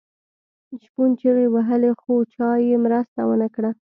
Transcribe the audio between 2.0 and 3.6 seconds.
خو چا یې مرسته ونه